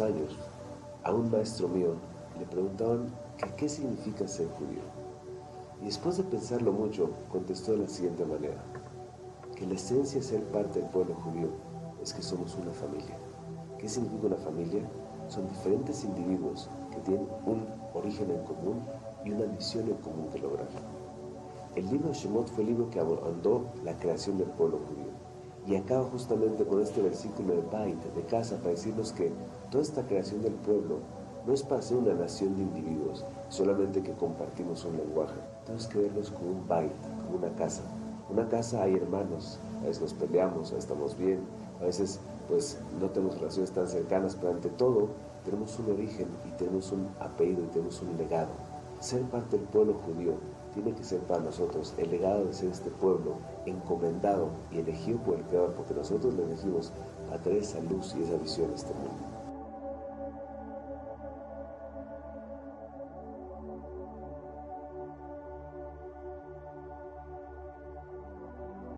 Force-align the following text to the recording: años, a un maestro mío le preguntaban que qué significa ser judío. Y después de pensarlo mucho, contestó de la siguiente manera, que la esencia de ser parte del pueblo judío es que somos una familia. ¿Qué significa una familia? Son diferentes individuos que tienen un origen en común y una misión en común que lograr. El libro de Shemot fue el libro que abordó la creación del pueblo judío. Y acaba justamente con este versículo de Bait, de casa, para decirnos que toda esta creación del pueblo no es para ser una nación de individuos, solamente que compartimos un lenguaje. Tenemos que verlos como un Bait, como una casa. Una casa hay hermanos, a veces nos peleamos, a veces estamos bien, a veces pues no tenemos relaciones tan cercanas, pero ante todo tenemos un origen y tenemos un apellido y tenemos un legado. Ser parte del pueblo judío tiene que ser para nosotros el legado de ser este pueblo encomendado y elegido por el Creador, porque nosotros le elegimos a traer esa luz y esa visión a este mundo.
años, 0.00 0.36
a 1.02 1.12
un 1.12 1.30
maestro 1.30 1.66
mío 1.66 1.94
le 2.38 2.44
preguntaban 2.46 3.12
que 3.36 3.48
qué 3.56 3.68
significa 3.68 4.28
ser 4.28 4.46
judío. 4.50 4.82
Y 5.80 5.86
después 5.86 6.18
de 6.18 6.24
pensarlo 6.24 6.72
mucho, 6.72 7.10
contestó 7.30 7.72
de 7.72 7.78
la 7.78 7.88
siguiente 7.88 8.24
manera, 8.24 8.62
que 9.56 9.66
la 9.66 9.74
esencia 9.74 10.20
de 10.20 10.26
ser 10.26 10.44
parte 10.44 10.80
del 10.80 10.90
pueblo 10.90 11.14
judío 11.14 11.48
es 12.02 12.12
que 12.12 12.22
somos 12.22 12.54
una 12.56 12.72
familia. 12.72 13.16
¿Qué 13.78 13.88
significa 13.88 14.26
una 14.26 14.36
familia? 14.36 14.82
Son 15.28 15.48
diferentes 15.48 16.04
individuos 16.04 16.68
que 16.90 17.00
tienen 17.00 17.26
un 17.46 17.66
origen 17.94 18.30
en 18.30 18.44
común 18.44 18.82
y 19.24 19.30
una 19.32 19.46
misión 19.46 19.88
en 19.88 19.96
común 19.96 20.28
que 20.30 20.38
lograr. 20.38 20.68
El 21.74 21.88
libro 21.90 22.08
de 22.08 22.14
Shemot 22.14 22.48
fue 22.48 22.62
el 22.62 22.70
libro 22.70 22.90
que 22.90 23.00
abordó 23.00 23.64
la 23.84 23.98
creación 23.98 24.38
del 24.38 24.48
pueblo 24.48 24.78
judío. 24.78 25.27
Y 25.68 25.76
acaba 25.76 26.04
justamente 26.04 26.64
con 26.64 26.80
este 26.80 27.02
versículo 27.02 27.54
de 27.54 27.60
Bait, 27.70 28.02
de 28.14 28.22
casa, 28.22 28.56
para 28.56 28.70
decirnos 28.70 29.12
que 29.12 29.30
toda 29.70 29.82
esta 29.82 30.02
creación 30.02 30.40
del 30.40 30.54
pueblo 30.54 31.00
no 31.46 31.52
es 31.52 31.62
para 31.62 31.82
ser 31.82 31.98
una 31.98 32.14
nación 32.14 32.56
de 32.56 32.62
individuos, 32.62 33.22
solamente 33.50 34.02
que 34.02 34.12
compartimos 34.12 34.86
un 34.86 34.96
lenguaje. 34.96 35.38
Tenemos 35.66 35.86
que 35.86 35.98
verlos 35.98 36.30
como 36.30 36.52
un 36.52 36.66
Bait, 36.66 36.90
como 37.26 37.36
una 37.36 37.54
casa. 37.54 37.82
Una 38.30 38.48
casa 38.48 38.82
hay 38.82 38.94
hermanos, 38.94 39.58
a 39.82 39.86
veces 39.86 40.00
nos 40.00 40.14
peleamos, 40.14 40.72
a 40.72 40.74
veces 40.74 40.78
estamos 40.78 41.18
bien, 41.18 41.40
a 41.82 41.84
veces 41.84 42.18
pues 42.48 42.78
no 42.98 43.10
tenemos 43.10 43.38
relaciones 43.38 43.70
tan 43.70 43.88
cercanas, 43.88 44.36
pero 44.36 44.52
ante 44.52 44.70
todo 44.70 45.08
tenemos 45.44 45.78
un 45.78 45.92
origen 45.92 46.28
y 46.48 46.56
tenemos 46.56 46.92
un 46.92 47.08
apellido 47.20 47.62
y 47.64 47.66
tenemos 47.66 48.00
un 48.00 48.16
legado. 48.16 48.48
Ser 49.00 49.22
parte 49.22 49.56
del 49.56 49.66
pueblo 49.66 49.94
judío 49.94 50.34
tiene 50.74 50.92
que 50.92 51.04
ser 51.04 51.20
para 51.20 51.40
nosotros 51.40 51.94
el 51.98 52.10
legado 52.10 52.44
de 52.44 52.52
ser 52.52 52.70
este 52.70 52.90
pueblo 52.90 53.36
encomendado 53.64 54.48
y 54.72 54.78
elegido 54.78 55.18
por 55.20 55.36
el 55.36 55.44
Creador, 55.44 55.74
porque 55.74 55.94
nosotros 55.94 56.34
le 56.34 56.44
elegimos 56.44 56.92
a 57.32 57.38
traer 57.38 57.58
esa 57.58 57.80
luz 57.80 58.14
y 58.18 58.24
esa 58.24 58.36
visión 58.36 58.72
a 58.72 58.74
este 58.74 58.92
mundo. 58.94 59.37